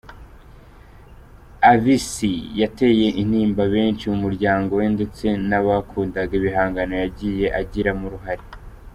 [1.71, 8.45] Avicii yateye intimba benshi mu muryango we ndetse n’abakundaga ibihangano yagiye agiramo uruhare.